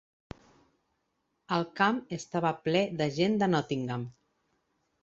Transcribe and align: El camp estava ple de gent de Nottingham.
El 1.57 1.67
camp 1.81 2.01
estava 2.19 2.55
ple 2.69 2.83
de 3.03 3.11
gent 3.21 3.39
de 3.45 3.53
Nottingham. 3.57 4.13